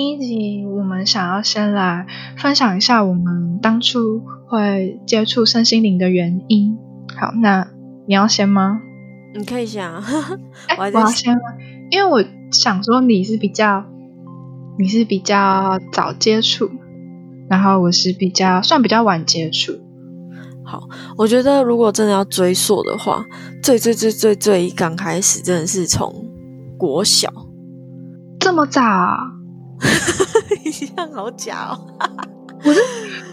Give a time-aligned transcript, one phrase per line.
[0.00, 2.06] 第一集，我们想要先来
[2.38, 6.78] 分享一下我们当初会接触身心灵的原因。
[7.18, 7.68] 好，那
[8.08, 8.80] 你要先吗？
[9.34, 10.02] 你可以先啊。
[10.78, 11.40] 我要先吗？
[11.90, 13.84] 因为我想说你是比较，
[14.78, 16.70] 你是比较早接触，
[17.50, 19.74] 然后我是比较算比较晚接触。
[20.64, 23.22] 好，我觉得如果真的要追溯的话，
[23.62, 26.24] 最最最最最刚开始真的是从
[26.78, 27.30] 国小，
[28.38, 28.80] 这么早。
[30.64, 31.80] 一样好假哦！
[32.64, 32.80] 我是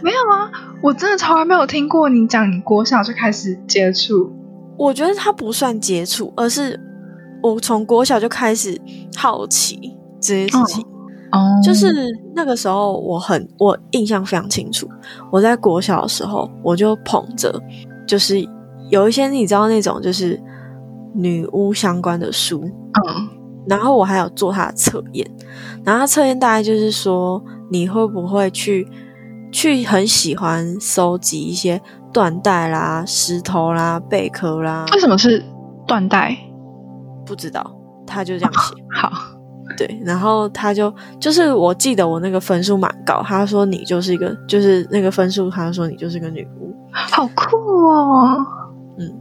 [0.02, 0.50] 没有啊，
[0.82, 4.32] 我真的从来没有听过你讲你国小就开始接触。
[4.78, 6.80] 我觉得它不算接触，而是
[7.44, 8.80] 我从国小就开始
[9.16, 10.82] 好奇这些事情。
[11.32, 14.88] 哦，就是那个时候，我很我印象非常清楚。
[15.30, 17.62] 我在国小的时候，我就捧着，
[18.08, 18.48] 就是
[18.90, 20.42] 有一些你知道那种就是
[21.14, 23.37] 女巫相关的书，嗯。
[23.68, 25.30] 然后我还有做他的测验，
[25.84, 28.88] 然后测验大概就是说你会不会去
[29.52, 31.82] 去很喜欢收集一些
[32.14, 34.86] 缎带啦、石头啦、贝壳啦？
[34.94, 35.44] 为什么是
[35.86, 36.38] 缎带？
[37.26, 37.70] 不知道，
[38.06, 38.74] 他就这样写。
[38.90, 39.12] 好，
[39.78, 48.38] 对，然后他就就是我记得我那个分数蛮高，他说你就是一个就是那个分数，他说你就是个女巫，好酷哦。
[48.98, 49.14] 嗯，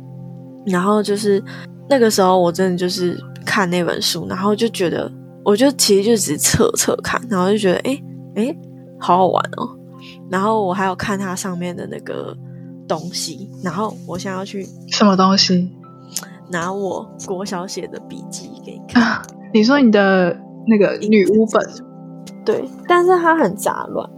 [0.67, 1.43] 然后就是
[1.89, 3.21] 那个时候我真的就是。
[3.47, 5.11] 看那本书，然后就觉得，
[5.43, 8.03] 我就其实就只是侧侧看，然后就觉得，哎
[8.35, 8.57] 哎，
[8.99, 9.79] 好好玩哦。
[10.31, 12.37] 然后我还有看它上面的那个
[12.87, 15.71] 东西，然后我现在要去什么东西？
[16.51, 19.23] 拿我国小写的笔记给你看。
[19.55, 21.65] 你说你的那个女巫本？
[22.45, 24.09] 对，但是它很杂乱。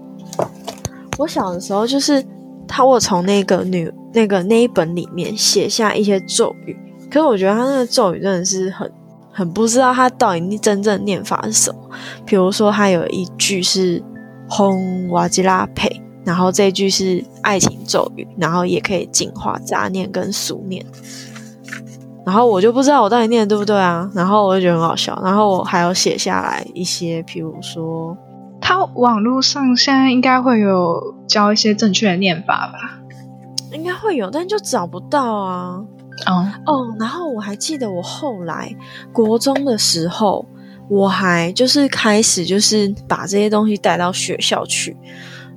[1.18, 2.24] 我小的时候就是
[2.66, 6.76] 他，我从那个女那个那一本里面写下一些咒语，
[7.10, 8.90] 可是我觉得他那个咒语真的是很。
[9.38, 11.78] 很不知道他到底真正念法是什么。
[12.26, 14.02] 比如说，他有一句是
[14.50, 20.84] “轰瓦吉拉佩”，然后这句是爱情咒语，然后也可以净化杂念跟俗念。
[22.26, 24.10] 然后我就不知道我到底念的对不对啊。
[24.12, 25.16] 然后我就觉得很好笑。
[25.22, 28.18] 然后我还有写下来一些，譬如说，
[28.60, 32.98] 他网络上现在应该会有教一些正确的念法吧？
[33.72, 35.80] 应该会有，但就找不到啊。
[36.26, 38.74] 哦哦，然后我还记得我后来
[39.12, 40.44] 国中的时候，
[40.88, 44.96] 我还就是开始就是把这些东西带到学校去，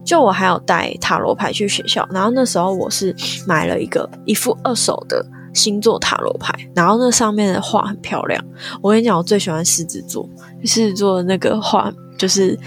[0.06, 3.16] 就我还有带塔罗牌去学校，然后那时候我是
[3.48, 8.44] 买了一个一副二手的星座塔罗牌，然后那上面的画很漂亮。
[8.82, 10.30] 我跟你讲，我最喜欢狮子座，
[10.64, 12.58] 狮子座的那个画就是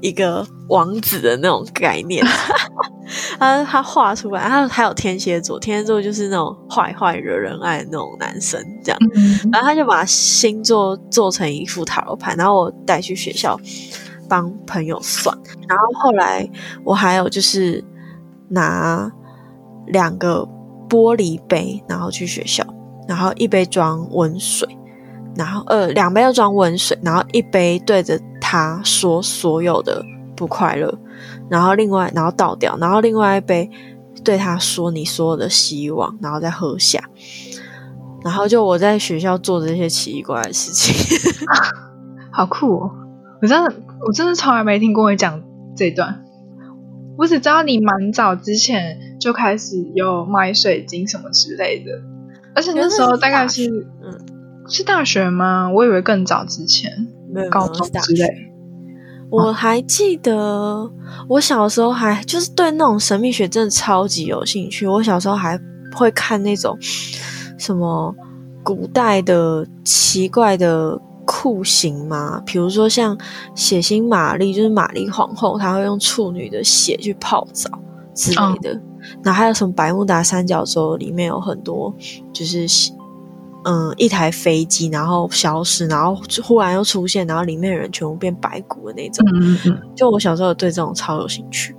[0.00, 2.24] 一个王子的那种概念。
[3.38, 8.98] 他他画出来，他还有天蝎座，天蝎座就是那种坏坏惹人爱的那种男生，这样。
[9.52, 13.58] 然后他就把星座做成一副塔罗牌，然后我带去学校
[14.28, 15.36] 帮朋友算。
[15.68, 16.48] 然后后来
[16.84, 17.82] 我还有就是
[18.48, 19.10] 拿
[19.86, 20.48] 两个
[20.88, 22.64] 玻璃杯，然后去学校，
[23.08, 24.68] 然后一杯装温水，
[25.34, 30.04] 然后呃两杯要装温水，然后一杯对着他说所有的
[30.36, 30.92] 不快乐。
[31.52, 33.70] 然后另外，然后倒掉，然后另外一杯
[34.24, 36.98] 对他说：“你所有的希望，然后再喝下。”
[38.24, 40.94] 然后就我在学校做这些奇奇怪怪的事情，
[42.32, 42.90] 好酷哦！
[43.42, 43.74] 我真的，
[44.06, 45.42] 我真的从来没听过你讲
[45.76, 46.24] 这段。
[47.18, 51.90] 我只知道你蛮早之前就开始有买水晶什么之类的，
[52.54, 53.68] 而且那时候大概是
[54.02, 54.18] 嗯，
[54.66, 55.70] 是大学吗？
[55.70, 56.90] 我以为更早之前，
[57.30, 58.51] 没有高中之类。
[59.32, 60.90] 我还记得，
[61.26, 64.86] 我小时候还就是对那种神秘学真的超级有兴趣。
[64.86, 65.58] 我小时候还
[65.96, 66.76] 会看那种
[67.58, 68.14] 什么
[68.62, 73.16] 古代的奇怪的酷刑嘛，比如说像
[73.54, 77.70] 血腥玛丽，就是玛丽皇后，她会用处女的血去泡澡
[78.14, 78.78] 之类的。
[79.24, 81.92] 然后还有什么百慕达三角洲里面有很多
[82.34, 82.66] 就是。
[83.64, 89.24] 嗯，一台飞机，然后消失，然后忽然又出现，然后里面的人全部变白骨的那种。
[89.34, 91.76] 嗯嗯就我小时候对这种超有兴趣，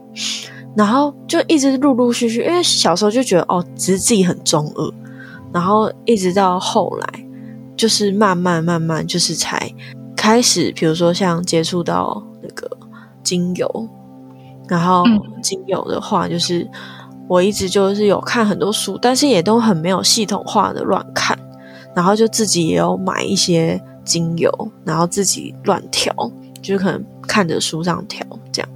[0.75, 4.93] 然后就一直陆陆续续，因为小时候就觉得哦，只是自己很中二，
[5.51, 7.25] 然后一直到后来，
[7.75, 9.69] 就是慢慢慢慢，就是才
[10.15, 12.69] 开始，比如说像接触到那个
[13.23, 13.89] 精油，
[14.69, 15.03] 然后
[15.41, 16.65] 精油的话，就是
[17.27, 21.37] 我一直就是有看很多书，但是也都很没有系统化的乱看，
[21.95, 24.51] 然后就自己也有买一些精油，
[24.83, 26.13] 然后自己乱调，
[26.61, 28.69] 就是可能看着书上调这样，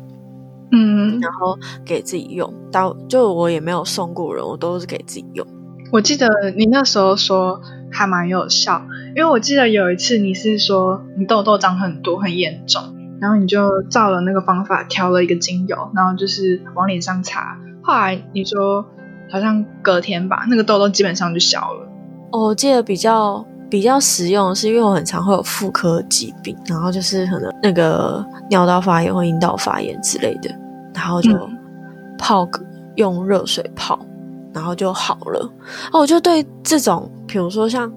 [0.71, 2.53] 嗯，然后给自己用。
[2.71, 5.45] 到就我也没有送过人，我都是给自己用。
[5.91, 7.61] 我记得你那时候说
[7.91, 8.85] 还蛮有效，
[9.15, 12.83] 因为我记得有一次你是说你痘痘长很多很严重，
[13.21, 17.57] 然后你就照了那个方法调了一个精油，然后就是往脸上擦。
[17.81, 18.85] 后来你说
[19.31, 21.87] 好像隔天吧，那个痘痘基本上就消了。
[22.31, 30.49] 哦，我记得比较比较实用，是因为我很常会有妇科疾病，然后就是可能那个尿道发炎或阴道发炎之类的，
[30.93, 31.31] 然后就
[32.17, 32.61] 泡个
[32.95, 33.99] 用热水泡。
[34.53, 35.51] 然后就好了。
[35.91, 37.91] 哦，我就对这种，比如说像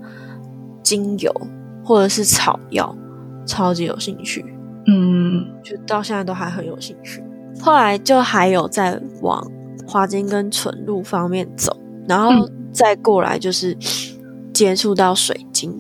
[0.83, 1.35] 精油
[1.83, 2.95] 或者是草药，
[3.47, 4.45] 超级有兴趣。
[4.87, 7.25] 嗯，就到现在都还很有兴趣。
[7.63, 9.43] 后来就还有在往
[9.87, 11.75] 花精跟纯露方面走，
[12.07, 12.31] 然后
[12.73, 13.75] 再过来就是
[14.53, 15.75] 接触到水晶。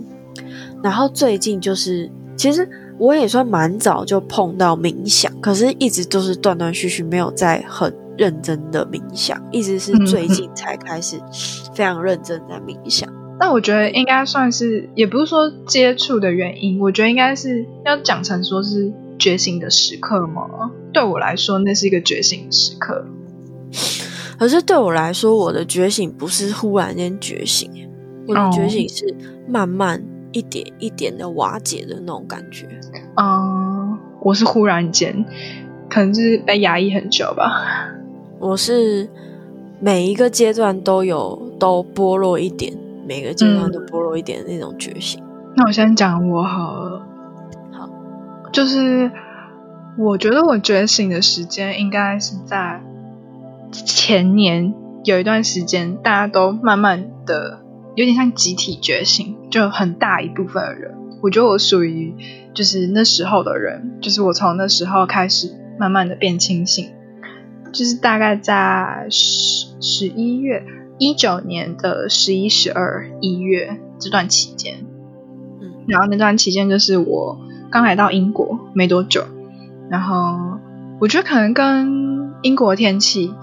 [0.83, 2.69] 然后最近就是，其实
[2.99, 7.95] 我也算蛮早就碰到冥想，可是一直都是断断续续，没有在很。
[8.19, 11.17] 认真的冥想，一直是最近才开始
[11.73, 13.11] 非常认真在冥想。
[13.39, 20.71] 那我觉得应该算是，也不是说接触的原因，我觉得应该是要讲成说是觉醒的时刻嘛。
[20.93, 23.07] 对我来说，那是一个觉醒的时刻。
[24.39, 27.71] 可是对我来说，我的觉醒不是忽然间觉醒，
[28.31, 29.15] 我的觉醒是
[29.49, 32.67] 慢慢一点一点的瓦解的那种感觉。
[33.17, 35.25] 嗯，我是忽然间，
[35.89, 37.51] 可能是被压抑很久吧。
[38.39, 39.09] 我是
[39.81, 42.73] 每一个阶段都有都剥落一点，
[43.07, 45.23] 每个阶段都剥落一点的那种觉醒。
[45.57, 47.03] 那我先讲我好了，
[47.73, 47.91] 好，
[48.53, 49.11] 就是
[49.99, 52.81] 我觉得我觉醒的时间应该是在
[53.73, 54.73] 前年
[55.05, 57.61] 有一段时间，大家都慢慢的
[58.01, 60.95] 有点像集体觉醒，就很大一部分的人。
[61.21, 62.15] 我觉得我属于
[62.55, 66.89] 就是那时候的人，就是我从那时候开始慢慢的变清醒。
[67.75, 70.65] 就是大概在十十一月
[70.99, 74.79] 一九年的十一、十二、一月这段期间，
[75.61, 77.39] 嗯，然后那段期间就是我
[77.71, 79.25] 刚来到英国没多久，
[79.91, 80.59] 然后
[81.01, 83.35] 我觉得可能跟英国天气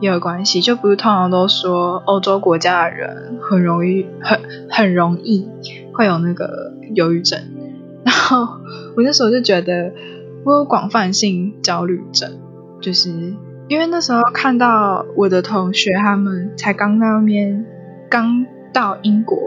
[0.00, 5.48] 也有关系，就不是通常都说欧洲国家的人很容易很很容易
[5.92, 7.38] 会有那个忧郁症，
[8.04, 8.60] 然后
[8.96, 9.92] 我那时候就觉得
[10.44, 12.38] 我有广泛性焦虑症，
[12.80, 13.34] 就是。
[13.68, 17.64] 因为那时候看到我的同学，他们才刚那边
[18.10, 19.38] 刚到英国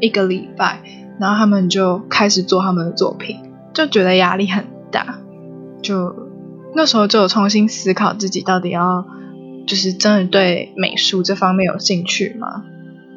[0.00, 0.80] 一个礼拜，
[1.20, 3.36] 然后他们就开始做他们的作品，
[3.74, 5.18] 就觉得压力很大。
[5.82, 6.16] 就
[6.74, 9.06] 那时候就有重新思考自己到底要
[9.68, 12.64] 就是真的对美术这方面有兴趣吗？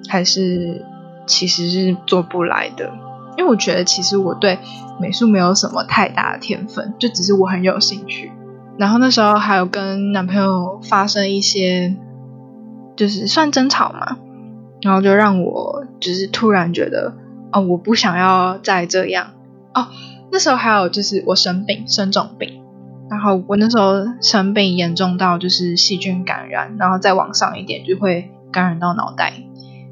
[0.10, 0.86] 还是
[1.26, 2.92] 其实是做不来的？
[3.38, 4.60] 因为我觉得其实我对
[5.00, 8.30] 美术没有什么太大的天分，就只是我很有兴趣。
[8.78, 11.96] 然后那时候还有跟男朋友发生一些，
[12.98, 14.18] 就是算争吵嘛，
[14.82, 17.14] 然后就让我就是突然觉得，
[17.54, 19.28] 哦，我不想要再这样。
[19.74, 19.88] 哦，
[20.32, 22.61] 那时候还有就是我生病，生重病，
[23.12, 29.34] 然后我那时候生病严重到就是细菌感染，然后再往上一点就会感染到脑袋，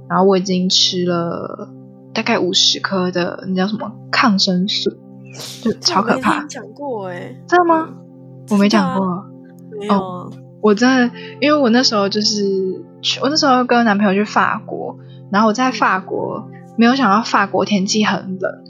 [0.08, 1.68] 然后我已经吃了
[2.14, 4.90] 大概五十颗的那叫什么抗生素，
[5.62, 6.46] 就超可怕。
[6.46, 7.90] 讲过哎，真的吗？
[8.52, 9.26] 我没讲过，
[9.78, 10.32] 没有。
[10.62, 11.12] 我真的，
[11.42, 14.98] 因为我那时候就是去，我那时候跟男朋友去法国，
[15.30, 18.64] 然后我在法国没有想到法国天气很冷，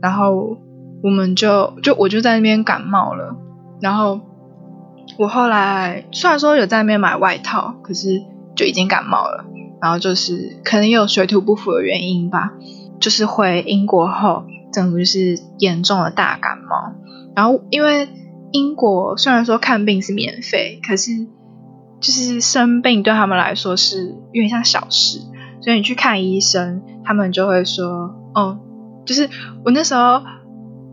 [0.00, 0.56] 然后
[1.02, 3.36] 我们就就我就在那边感冒了，
[3.80, 4.20] 然后
[5.18, 8.22] 我后来虽然说有在那边买外套，可是
[8.54, 9.44] 就已经感冒了，
[9.80, 12.52] 然后就是可能有水土不服的原因吧，
[13.00, 16.94] 就是回英国后，整个就是严重的大感冒，
[17.34, 18.08] 然后因为。
[18.52, 21.24] 英国虽然说看病是免费，可是
[22.00, 25.20] 就是生病对他们来说是有点像小事，
[25.60, 28.58] 所以你去看医生，他们就会说：“哦，
[29.06, 29.30] 就是
[29.64, 30.20] 我那时候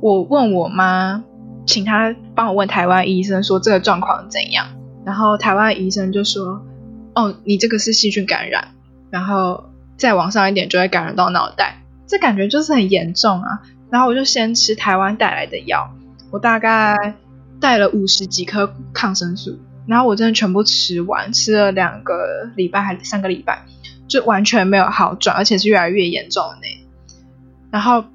[0.01, 1.23] 我问我妈，
[1.67, 4.65] 请他帮我问台湾医生说这个状况怎样，
[5.05, 6.65] 然后台湾医生就说：
[7.13, 8.69] 哦，你这个是细菌感染，
[9.11, 13.61] 然后再往上一点就会感染到脑袋，这感觉就是很严重啊。
[13.91, 15.93] 然后我就先吃台湾带来的药，
[16.31, 17.13] 我大概。
[17.59, 19.57] 带了五十几颗抗生素，
[19.87, 23.65] 然后我真的全部吃完，吃了两个礼拜还是三个礼拜，
[24.07, 26.67] 就完全没有好转，而且是越来越严重的那。
[27.71, 28.05] 然后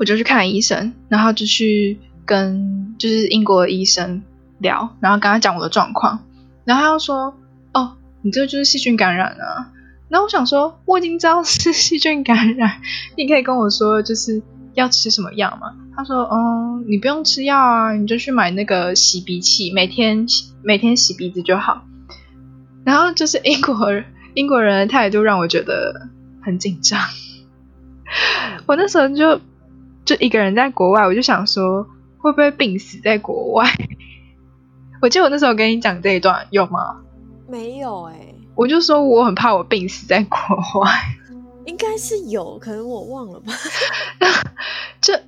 [0.00, 4.22] 我就去看医生，然后就去跟就是英国的医生
[4.58, 6.20] 聊，然后跟他讲我的状况，
[6.64, 7.34] 然后他又说
[7.74, 9.72] ：“哦，你这就是细菌感染啊。”
[10.08, 12.80] 然后我想说，我已经知道是细菌感染，
[13.16, 14.42] 你可以跟我说就是
[14.74, 15.74] 要吃什么药吗？
[15.96, 20.26] 他说：“嗯，你不用吃药啊，你就去买那个洗鼻器，每天
[20.62, 21.84] 每天洗鼻子就好。”
[22.84, 23.90] 然后就是英国
[24.34, 26.08] 英国人的态度让我觉得
[26.42, 27.00] 很紧张。
[28.66, 29.40] 我那时候就
[30.04, 31.88] 就一个人在国外，我就想说
[32.24, 33.70] 会不会病死在国外？
[35.02, 36.96] 我记得我那时候跟你讲这一段有吗？
[37.46, 40.90] 没有哎，我就说我很怕我病死在国外。
[41.66, 43.52] 应该是有可能我忘了吧？
[45.02, 45.20] 这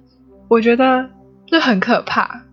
[0.49, 1.11] 我觉得
[1.45, 2.45] 就很可怕，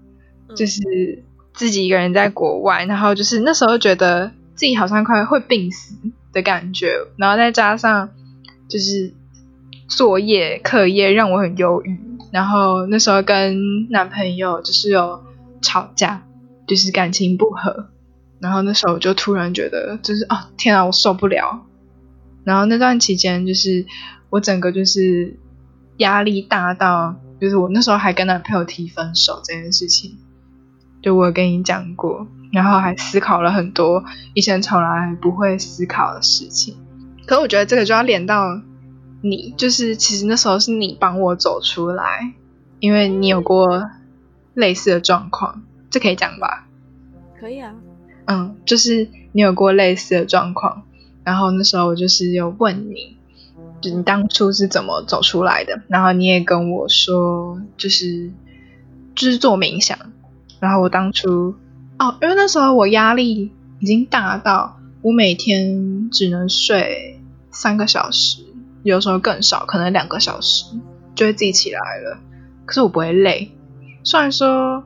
[0.55, 1.23] 就是
[1.53, 5.95] 自己一个人在国外，然后就是那时候觉得自己好像快会病死
[6.33, 8.09] 的感觉，然后再加上
[8.67, 9.13] 就是
[9.87, 11.97] 作业课业让我很忧郁，
[12.33, 15.23] 然后那时候跟男朋友就是有
[15.61, 16.23] 吵架，
[16.65, 17.89] 就是感情不和，
[18.39, 21.63] 然后那时候我就突然觉得就是哦天啊，我受不了。
[22.43, 23.85] 然后那段期间，就是
[24.31, 25.37] 我整个就是
[25.97, 30.17] 压力大到，就是我那时候还跟男朋友提分手这件事情，
[31.03, 36.75] 就我跟你讲过，然后还思考了很多以前从来不会思考的事情。
[37.27, 38.59] 可我觉得这个就要连到
[39.23, 42.33] 你，就是其实那时候是你帮我走出来，
[42.81, 43.89] 因为你有过
[44.53, 46.67] 类似的状况，这可以讲吧？
[47.39, 47.73] 可以啊。
[48.25, 50.83] 嗯，就是你有过类似的状况。
[51.23, 53.15] 然后那时候我就是有问你，
[53.79, 55.81] 就你当初是怎么走出来的？
[55.87, 58.29] 然后你也跟我说，就是
[59.15, 59.97] 就是做冥想。
[60.59, 61.55] 然后我当初
[61.97, 68.43] 哦，因为那时候我压力已经大到我每天只能睡三个小时，
[68.83, 70.65] 有时候更少，可能两个小时
[71.15, 72.19] 就会自己起来了。
[72.65, 73.51] 可是我不会累，
[74.03, 74.83] 虽然说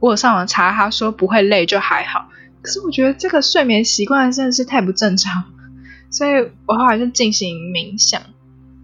[0.00, 2.28] 我有上网查，他说不会累就还好。
[2.62, 5.44] 可是我觉得这个睡眠习惯真的是太不正常。
[6.08, 8.22] 所以我后来就进行冥想，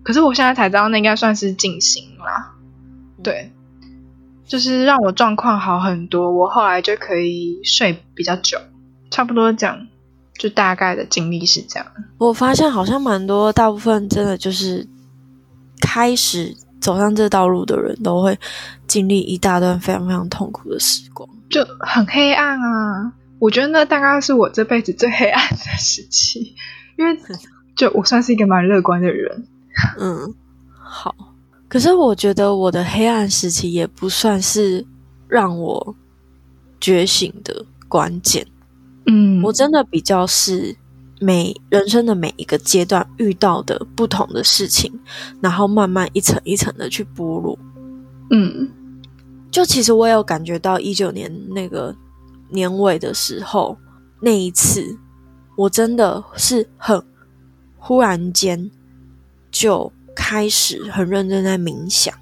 [0.03, 2.55] 可是我现在才知道那应该算是进行啦。
[3.23, 3.53] 对，
[4.45, 8.59] 就是让我状况好很多，我后来就可以睡比较久。
[9.11, 9.87] 差不多讲，
[10.39, 11.87] 就大概的经历是这样。
[12.19, 14.87] 我发现好像蛮多，大部分真的就是
[15.81, 18.39] 开始走上这道路的人都会
[18.87, 23.13] 经历一大段非常非常痛苦的时光，就很黑暗啊。
[23.39, 26.55] 我觉得那大概是我这辈子最黑暗的时期。
[26.99, 27.19] 因为
[27.75, 29.47] 就我算是一个蛮乐观的人，
[29.99, 30.35] 嗯，
[30.79, 31.15] 好。
[31.67, 34.87] 可是我觉得我的黑暗时期也不算是
[35.27, 35.97] 让我
[36.79, 38.47] 觉醒的关键，
[39.07, 40.77] 嗯，我真的比较是
[41.21, 44.93] 每人生的每一个阶段遇到的不同的事情，
[45.41, 47.59] 然后慢慢一层一层的去剥落，
[48.31, 48.69] 嗯。
[49.51, 51.95] 就其实我有感觉到一九年那个
[52.49, 53.77] 年尾的时候
[54.21, 54.99] 那一次。
[55.55, 57.01] 我真的是很
[57.77, 58.71] 忽然间
[59.51, 62.13] 就开始很认真在冥想，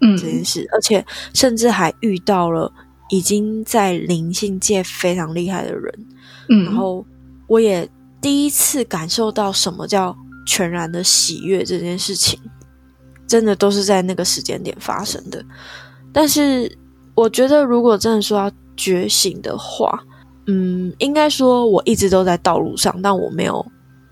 [0.00, 2.70] 嗯，这件事，而且甚至还遇到了
[3.10, 6.06] 已经在灵性界非常厉害的人，
[6.48, 7.04] 嗯，然后
[7.46, 7.88] 我也
[8.20, 12.38] 第一次感受到什么叫全然的喜悦这件事情，
[13.26, 15.44] 真的都是在那个时间点发生的。
[16.12, 16.70] 但是
[17.14, 20.02] 我觉得，如果真的说要觉醒的话，
[20.46, 23.64] 嗯，应该说我一直都在道路上，但我没有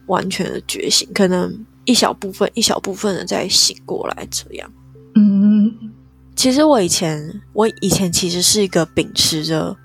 [0.07, 1.53] 完全的觉醒，可能
[1.85, 4.29] 一小部分、一小部分的在醒过来。
[4.31, 4.71] 这样，
[5.15, 5.73] 嗯，
[6.39, 9.77] 其实我以前，我以前其实是一个秉持着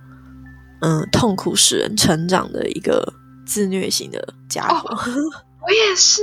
[0.81, 3.11] 嗯痛苦使人成长的一个
[3.43, 4.95] 自虐型的家伙。
[4.95, 6.21] 我也是，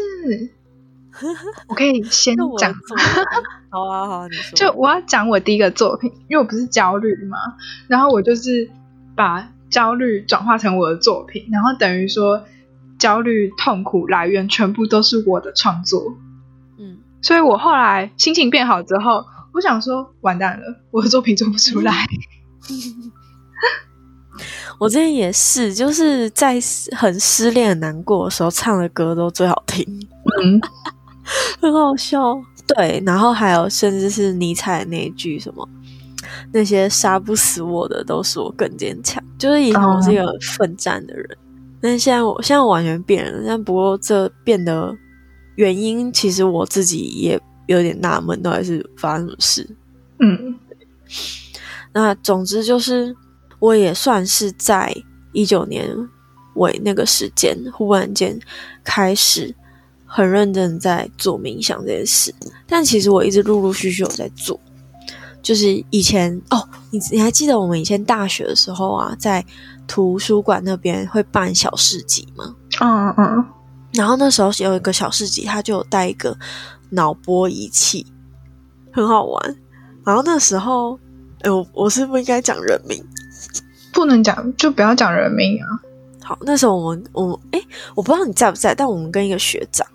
[1.67, 2.73] 我可以先讲，
[3.71, 4.57] 好啊，好，你说。
[4.57, 7.37] 就我要讲我第一个作品，因为我不是焦虑嘛，
[7.89, 8.71] 然后我就是
[9.17, 9.51] 把。
[9.71, 12.43] 焦虑转化成我的作品，然后等于说
[12.99, 16.17] 焦虑痛苦来源全部都是我的创作。
[16.77, 22.07] 嗯，所以我后来心情变好之后，我想说完蛋了，我的作品做不出来。
[24.79, 26.59] 我之前也是，就是在
[26.97, 29.85] 很失恋、难过的时候唱的歌都最好听，
[30.43, 30.61] 嗯，
[31.61, 32.41] 很好笑。
[32.67, 35.69] 对，然后还有甚至是尼采那一句什么。
[36.53, 39.23] 那些杀不死我的，都是我更坚强。
[39.37, 40.25] 就是以前我是一个
[40.57, 41.39] 奋战的人，
[41.81, 43.43] 但现在我现在完全变了。
[43.47, 44.97] 但不过这变得
[45.57, 47.41] 原因，其实我自己也
[47.77, 49.77] 有点纳闷，到底是发生什么事。
[50.19, 50.59] 嗯，
[51.93, 53.15] 那总之就是，
[53.59, 54.95] 我也算是在
[55.33, 55.89] 一九年
[56.55, 58.39] 尾那个时间，忽然间
[58.83, 59.55] 开始
[60.05, 62.35] 很认真在做冥想这件事。
[62.67, 64.59] 但其实我一直陆陆续续有在做。
[65.43, 69.43] 就是以前哦，你你还记得我们以前大学的时候啊，在
[69.87, 72.55] 图书馆那边会办小市集吗？
[72.83, 73.45] 嗯嗯，
[73.95, 76.37] 然后那时候有一个小市集，他就有带一个
[76.91, 78.07] 脑波仪器，
[78.93, 79.57] 很好玩。
[80.05, 80.99] 然后那时候，
[81.41, 83.05] 哎，我我是不应该讲人名，
[83.93, 85.67] 不能讲，就不要讲人名啊。
[86.23, 87.61] 好，那时候我们我哎，
[87.95, 89.87] 我不知道你在不在，但我们跟一个学长，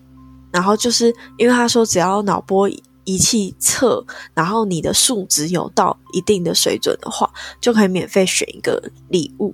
[0.52, 2.70] 然后就是因为他说只要脑波
[3.04, 7.30] 仪器测，然后你的数值有到一定的水准的话，
[7.62, 9.54] 就可以免费选一个礼物。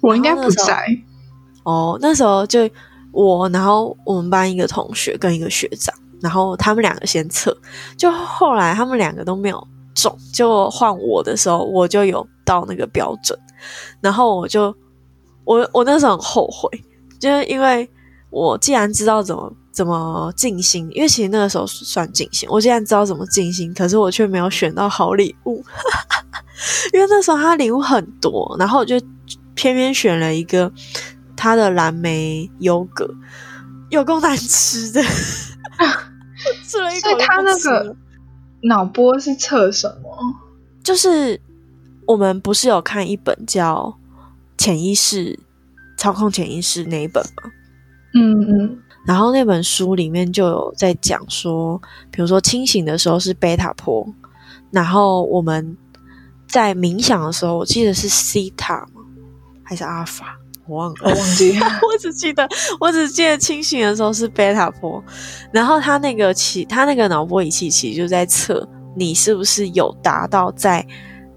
[0.00, 0.86] 我应该不在
[1.62, 2.68] 哦，那时候就
[3.10, 7.56] 我，然后我们班一个同学跟一个学长，然后他们两个先测，
[7.96, 13.38] 就后来他们两个都没有中，就换我的时候，我就有到那个标准，
[14.00, 14.74] 然后我就
[15.44, 16.68] 我我那时候很后悔，
[17.20, 17.88] 就是因为
[18.30, 25.62] 我既然知道怎么怎么静心，因为其实那个时候算静心，我既然知道怎么静心，可是我却没有选到好礼物，
[26.94, 29.00] 因为那时候他礼物很多，然后我就。
[29.56, 30.70] 偏偏选了一个
[31.36, 33.08] 他的蓝莓优格，
[33.88, 35.00] 有够难吃的，
[36.66, 37.10] 吃了一口。
[37.10, 37.96] 所以他那个
[38.62, 40.16] 脑波是测什么？
[40.82, 41.40] 就是
[42.06, 43.96] 我们不是有看一本叫
[44.62, 45.38] 《潜意识
[45.96, 47.50] 操控潜意识》那一本吗？
[48.14, 48.78] 嗯嗯。
[49.06, 54.06] 然后那本书里面就有在讲说，比如说清醒的时候是贝塔波，
[54.70, 55.76] 然后我们
[56.48, 59.02] 在冥想的时候，我记得是西塔吗。
[59.66, 62.48] 还是阿尔法，我忘了，我忘记， 我只记得，
[62.80, 65.02] 我只记得清醒的时候是贝塔波，
[65.52, 68.66] 然后他那个其他那个脑波仪器其实就在测
[68.96, 70.86] 你是不是有达到在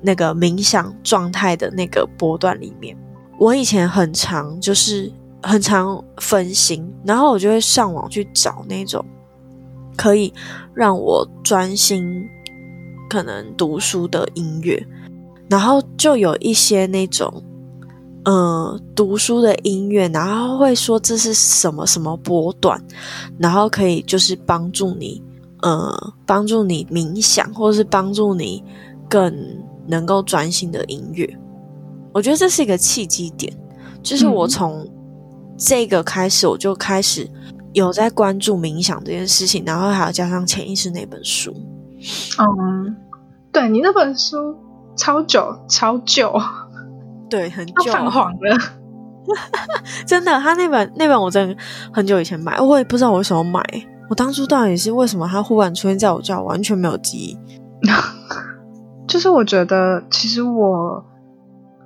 [0.02, 2.96] 那个冥想状态的那个波段里面。
[3.38, 5.12] 我以前很常就是
[5.44, 9.04] 很常分心，然后我就会上网去找那种
[9.98, 10.34] 可以
[10.74, 12.26] 让我专心
[13.10, 14.82] 可能读书的音乐，
[15.50, 17.44] 然后就有一些那种。
[18.30, 22.78] 嗯，读书的音乐，然后会说这是什么什么波段，
[23.40, 25.24] 然后可以就是帮助你，
[25.62, 28.62] 呃，帮助你冥想，或者是帮助你
[29.10, 29.34] 更
[29.88, 31.26] 能够专心的音乐。
[32.12, 33.58] 我觉得这是一个契机点，
[34.04, 34.86] 就是我从
[35.58, 37.26] 这个开始，我就开始
[37.72, 41.56] 有在关注冥想这件事情，然后还要加上潜意识那本书。
[42.40, 42.94] 嗯，
[43.54, 44.54] 对你那本书
[44.98, 46.38] 超久，超久。
[47.30, 48.58] 对，很久泛黄了，
[50.08, 50.40] 真的。
[50.40, 51.56] 他那本那本我真的
[51.92, 53.62] 很久以前买，我也不知道我为什么买。
[54.10, 57.38] 我当初到底是为什么他忽然出现在我家，完全没有记忆。
[59.08, 61.06] 就是我觉得，其实我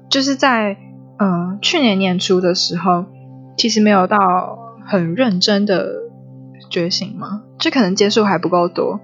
[0.10, 0.78] 就是在
[1.18, 3.06] 嗯去年年初的时候，
[3.58, 4.18] 其实没有到
[4.86, 5.88] 很认真的
[6.70, 9.00] 觉醒嘛，就可能接触还不够多。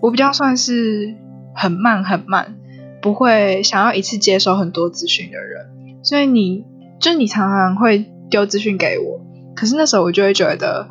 [0.00, 1.14] 我比较算是
[1.54, 2.54] 很慢很慢。
[3.00, 5.66] 不会想要一次接收很多资讯的人，
[6.02, 6.64] 所以你
[7.00, 9.20] 就是你常常会丢资讯给我，
[9.54, 10.88] 可是那时候我就会觉得，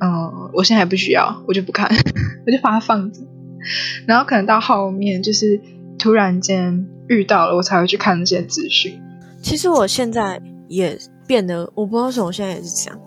[0.00, 1.88] 嗯，我现在不需要，我就不看，
[2.46, 3.20] 我就把它放着。
[4.06, 5.60] 然后可能到后面就是
[5.98, 9.00] 突然间遇到了，我才会去看那些资讯。
[9.42, 13.00] 其实我现在也变得，我不知道为什么，我现在也是这样。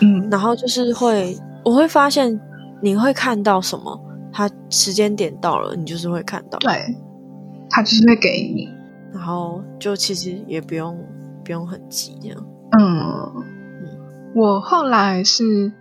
[0.00, 2.40] 嗯，然后就是会，我会发现
[2.80, 4.00] 你会看到什么，
[4.32, 6.58] 它时间点到了，你就是会看到。
[6.58, 6.70] 对。
[7.70, 8.68] 他就是会给你，
[9.14, 10.98] 然后就其实也不用
[11.44, 12.46] 不用很急这样。
[12.78, 13.44] 嗯，
[14.34, 15.72] 我后来是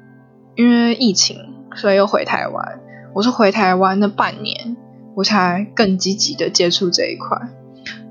[0.55, 1.37] 因为疫情，
[1.75, 2.79] 所以又回台湾。
[3.13, 4.77] 我是回台湾那半年，
[5.15, 7.37] 我才更积极的接触这一块。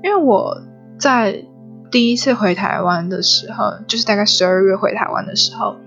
[0.03, 0.61] 因为我
[0.99, 1.45] 在
[1.89, 5.77] 第一次回台湾的时候，就是大概十二月回台湾的时候，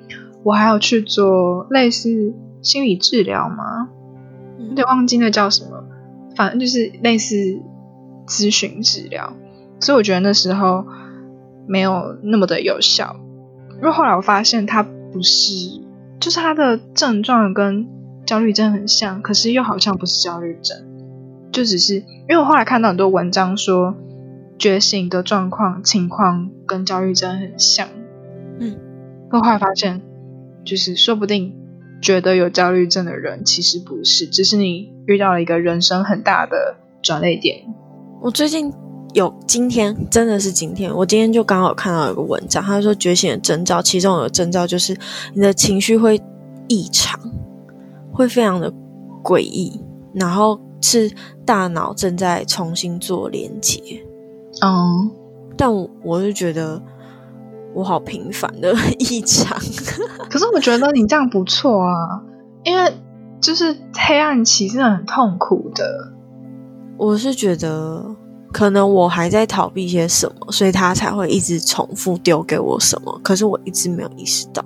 [0.42, 3.90] 我还要去做类似心理治疗吗？
[4.58, 5.84] 有点忘记那叫什么，
[6.34, 7.60] 反正就是类似。
[8.26, 9.36] 咨询治疗，
[9.80, 10.86] 所以我觉得那时候
[11.66, 13.16] 没有那么的有效。
[13.76, 15.80] 因为后来我发现他不是，
[16.20, 17.88] 就是他的症状跟
[18.24, 20.78] 焦虑症很像，可是又好像不是焦虑症，
[21.50, 23.96] 就只是因为我后来看到很多文章说
[24.56, 27.88] 觉醒的状况情况跟焦虑症很像，
[28.60, 28.76] 嗯，
[29.32, 30.00] 我后来发现
[30.64, 31.56] 就是说不定
[32.00, 37.64] 觉得有焦虑症的人其实不是，只是你遇到了一个人生很大的转捩点。
[38.22, 38.72] 我最近
[39.14, 44.96] 有今天真的是今天，我今天就刚好看到有个文章，他说觉醒的征兆，其中有征兆就是
[45.34, 46.22] 你的情绪会
[46.68, 47.18] 异常，
[48.12, 48.72] 会非常的
[49.24, 49.80] 诡异，
[50.14, 51.10] 然后是
[51.44, 53.82] 大脑正在重新做连接。
[54.64, 55.10] 嗯，
[55.56, 55.68] 但
[56.04, 56.80] 我就觉得
[57.74, 59.58] 我好平凡的异常，
[60.30, 62.22] 可是我觉得你这样不错啊，
[62.62, 62.94] 因为
[63.40, 66.12] 就是黑暗期是很痛苦的。
[67.04, 68.00] 我是觉得
[68.52, 74.64] 可能我还在逃避些什么，所以他才会一直重复丢给我什么，可是我一直没有意识到，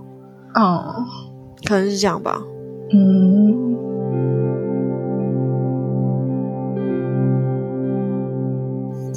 [0.54, 0.94] 哦，
[1.64, 2.38] 可能是这样吧。
[2.92, 3.74] 嗯，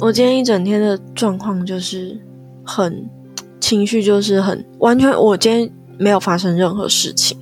[0.00, 2.18] 我今天一整天的状况就是
[2.64, 3.06] 很
[3.60, 5.10] 情绪，就是很完全。
[5.14, 7.36] 我今天没有发生任何事情，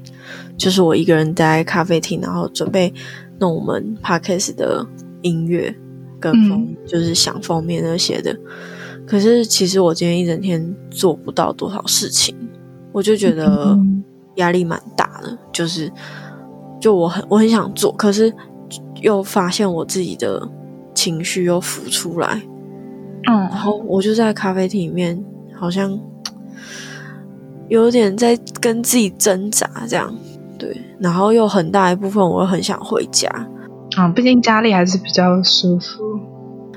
[0.56, 2.92] 就是我一个人待在咖啡厅，然后准备
[3.38, 4.84] 弄我们 podcast 的
[5.22, 5.74] 音乐
[6.20, 8.37] 跟封，就是想封面那些的。
[9.07, 12.37] 可是其实我今天一整天做不到多少事情，
[12.92, 13.78] 我就觉得
[14.37, 15.38] 压力蛮大的。
[15.52, 15.90] 就是
[16.81, 18.33] 就我很我很想做，可是
[19.00, 20.48] 又发现我自己的。
[20.94, 22.42] 情绪又浮出来，
[23.28, 25.96] 嗯，然后我就在咖啡厅里面，好像
[27.70, 30.12] 有点在跟自己挣扎，这样
[30.59, 33.31] 对，然后又很大一部分，我又很想回家，
[33.96, 36.20] 嗯，毕竟家里还是比较舒服。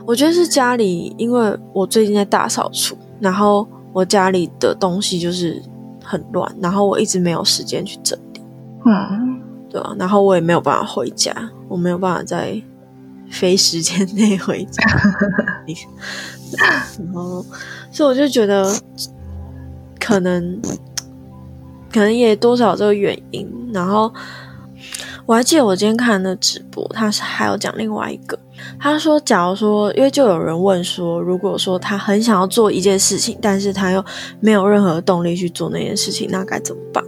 [0.05, 5.61] 我觉得是家里，因为我最近在大扫除，然后我家里的东西就是
[6.03, 8.41] 很乱，然后我一直没有时间去整理，
[8.85, 11.33] 嗯，对啊，然后我也没有办法回家，
[11.67, 12.61] 我没有办法在。
[13.29, 14.83] 非时间内回家，
[16.99, 17.41] 然后，
[17.89, 18.69] 所以我就觉得，
[19.97, 20.59] 可能，
[21.89, 23.49] 可能也多少这个原因。
[23.73, 24.13] 然后，
[25.31, 28.37] 我还记得我今天看的直播，他是还有讲另外一个，
[28.77, 34.03] 他说，假如说，因为就有人问说，如果说他很想要做一件事情，但是他又
[34.41, 37.01] 没有任何动力去做那件事情，那该怎么办？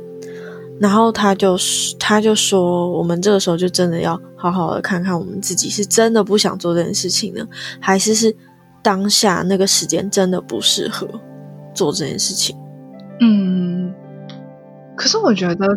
[0.80, 1.58] 然后他就
[2.00, 7.46] 他就说，我们这个时候就真的要好好的看看我们自己是真的不想做这件事情呢，
[7.82, 8.34] 还是是
[8.82, 11.06] 当下那个时间真的不适合
[11.74, 12.56] 做这件事情。
[13.20, 13.94] 嗯，
[14.96, 15.68] 可是我觉得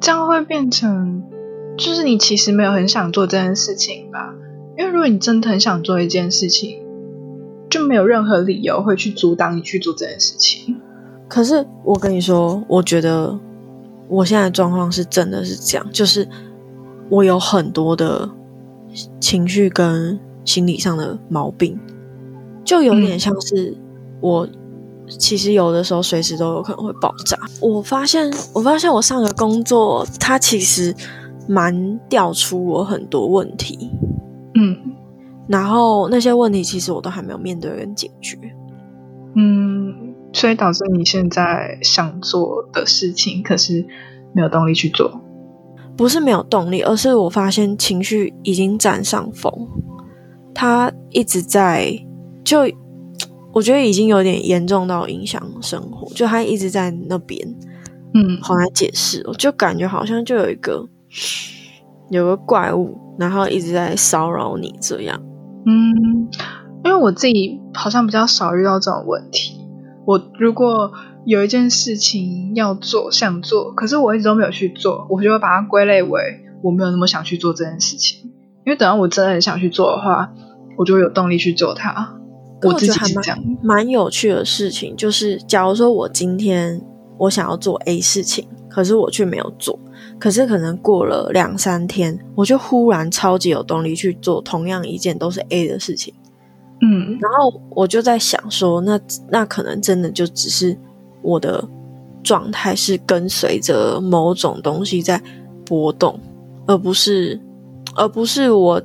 [0.00, 1.22] 这样会变成，
[1.80, 4.34] 就是你其实没有很想做这件事情吧？
[4.78, 6.78] 因为如果你真的很想做一件事情，
[7.68, 10.80] 就没有任何理由会去阻挡你去做这件事情。
[11.26, 13.38] 可是我跟你说，我觉得。
[14.12, 16.28] 我现在状况是真的是这样，就是
[17.08, 18.28] 我有很多的
[19.20, 21.78] 情绪跟心理上的毛病，
[22.64, 23.72] 就有点像是
[24.20, 24.48] 我
[25.06, 27.38] 其实有的时候随时都有可能会爆炸。
[27.60, 30.92] 我发现，我发现我上个工作，它其实
[31.50, 33.90] 蛮调出我很多问题，
[34.54, 34.76] 嗯，
[35.48, 38.38] 然后那些问题其实我都还没有面对跟解决，
[39.34, 40.14] 嗯。
[40.32, 43.84] 所以导致你现在想做的事情，可是
[44.32, 45.20] 没有动力去做。
[45.96, 49.52] 不是没有动力，而是我发现情绪已经占上风，
[50.54, 51.92] 他一直在，
[52.44, 52.60] 就
[53.52, 57.44] 我觉得已经有点严重到影响生活，就他一直在那边，
[58.14, 60.88] 嗯，好难解释，我就感觉好像就有一个
[62.10, 65.20] 有个怪物，然后一直在骚扰你这样。
[65.66, 66.28] 嗯，
[66.84, 69.60] 因为我自己好像比较少遇到这种问题。
[70.06, 70.92] 我如果
[71.24, 78.30] 有一件事情要做，想做，可是我一直都没有去做，我就会把它归类为我没有那么想去做这件事情。
[78.64, 80.32] 因为等到我真的很想去做的话，
[80.76, 82.16] 我就会有动力去做它。
[82.62, 83.38] 我自己是这样。
[83.62, 86.80] 蛮有趣的事情就是，假如说我今天
[87.18, 89.78] 我想要做 A 事情，可是我却没有做，
[90.20, 96.12] 可是可能过了两三天，我就忽然超级有动力去做同样一件都是 A 的事情。
[96.82, 100.76] 嗯，然后我就在想说，那那可能真的就只是
[101.22, 101.66] 我的
[102.22, 105.20] 状态是跟随着某种东西在
[105.64, 106.20] 波动，
[106.66, 107.40] 而不是
[107.96, 108.80] 而不是我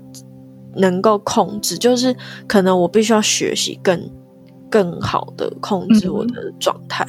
[0.76, 1.78] 能够控制。
[1.78, 2.16] 就是
[2.48, 4.10] 可能我必须要学习更
[4.70, 7.06] 更好的控制我的状态，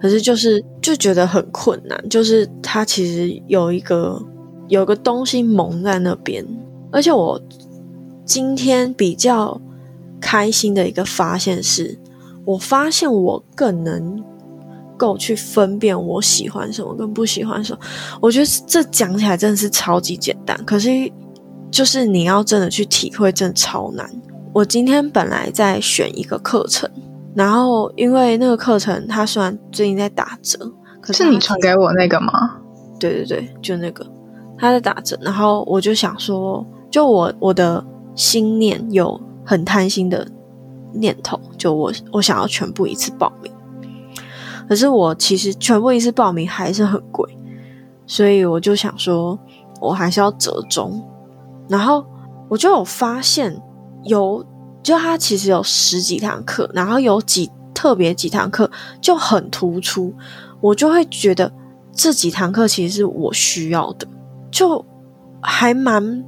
[0.00, 2.08] 可是就是就觉得很困难。
[2.08, 4.20] 就是它其实有一个
[4.68, 6.44] 有个东西蒙在那边，
[6.90, 7.40] 而且我
[8.24, 9.60] 今天比较。
[10.20, 11.96] 开心的一个发现是，
[12.44, 14.20] 我发现我更能
[14.96, 17.78] 够去分辨我喜欢什么跟不喜欢什么。
[18.20, 20.90] 我觉得这讲起来真的是超级简单，可是
[21.70, 24.10] 就是你要真的去体会，真的超难。
[24.58, 26.90] 我今天本来在选一个课程，
[27.32, 30.58] 然后因为那个课程它虽然最近在打折，
[31.00, 32.32] 可是你传给我那个吗？
[32.98, 34.04] 对对对，就那个
[34.58, 37.84] 它在打折，然后我就想说，就我我的
[38.16, 39.20] 心念有。
[39.46, 40.28] 很贪心的
[40.92, 43.50] 念头，就我我想要全部一次报名，
[44.68, 47.26] 可是我其实全部一次报名还是很贵，
[48.06, 49.38] 所以我就想说，
[49.80, 51.02] 我还是要折中。
[51.66, 52.04] 然后
[52.50, 53.58] 我就有发现，
[54.08, 54.44] 有
[54.82, 58.68] 就他其实有十几堂课，然后有几特别几堂课
[59.00, 60.12] 就很突出，
[60.60, 61.52] 我就会觉得
[61.92, 64.08] 这几堂课其实是我需要的，
[64.50, 64.84] 就
[65.40, 66.24] 还蛮。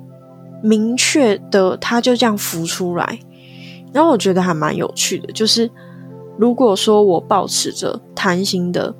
[0.63, 3.19] 明确的，它就这样浮出来，
[3.95, 5.71] 然后我觉得还蛮有趣的，就是
[6.37, 8.95] 如果说我保持着贪心的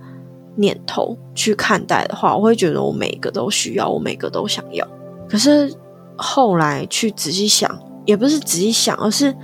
[0.57, 4.89] 念头去看待的话，我会觉得我每个都需要，我每个都想要。
[5.29, 5.71] 可是
[6.17, 9.35] 后来去仔细想，也不是仔细想，而是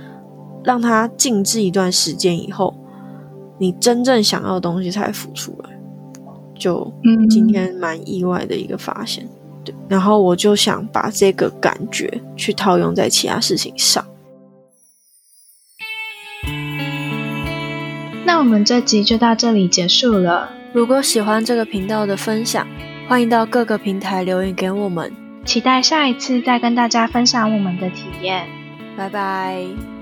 [0.63, 2.75] 让它静置一段时间以后，
[3.57, 5.69] 你真正想要的东西才浮出来。
[6.59, 6.91] 就
[7.29, 9.27] 今天蛮意外的一个发现，
[9.63, 9.75] 对。
[9.87, 14.03] 然后我就想把这个感觉去套用在其他事情上。
[18.25, 20.49] 那我们这集就到这里结束了。
[20.73, 22.67] 如果喜欢这个频道的分享，
[23.07, 25.26] 欢迎到各个平台留言给我们。
[25.47, 28.45] 期待下一次再跟大家分享我们的体验。
[28.97, 29.96] 拜拜。